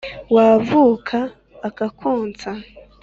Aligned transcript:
wavuka 0.35 1.17
akakonsa, 1.67 2.49